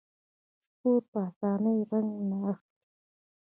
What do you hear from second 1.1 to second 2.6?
په اسانۍ رنګ نه